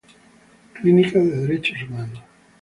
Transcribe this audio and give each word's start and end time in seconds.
Clínica 0.73 1.19
de 1.19 1.45
Derechos 1.45 1.79
Humanos. 1.83 2.23